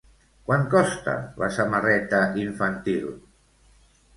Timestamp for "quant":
0.45-0.63